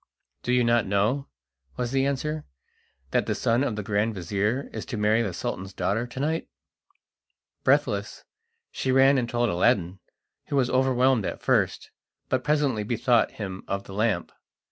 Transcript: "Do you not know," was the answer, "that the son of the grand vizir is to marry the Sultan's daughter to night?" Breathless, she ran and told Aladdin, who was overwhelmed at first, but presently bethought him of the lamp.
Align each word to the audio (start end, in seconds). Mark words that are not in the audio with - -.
"Do 0.41 0.51
you 0.51 0.63
not 0.63 0.87
know," 0.87 1.27
was 1.77 1.91
the 1.91 2.07
answer, 2.07 2.43
"that 3.11 3.27
the 3.27 3.35
son 3.35 3.63
of 3.63 3.75
the 3.75 3.83
grand 3.83 4.15
vizir 4.15 4.67
is 4.73 4.83
to 4.87 4.97
marry 4.97 5.21
the 5.21 5.31
Sultan's 5.31 5.73
daughter 5.75 6.07
to 6.07 6.19
night?" 6.19 6.47
Breathless, 7.63 8.23
she 8.71 8.91
ran 8.91 9.19
and 9.19 9.29
told 9.29 9.49
Aladdin, 9.49 9.99
who 10.47 10.55
was 10.55 10.71
overwhelmed 10.71 11.27
at 11.27 11.43
first, 11.43 11.91
but 12.29 12.43
presently 12.43 12.83
bethought 12.83 13.33
him 13.33 13.63
of 13.67 13.83
the 13.83 13.93
lamp. 13.93 14.31